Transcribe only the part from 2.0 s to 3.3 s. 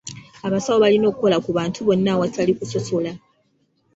awatali kusosola.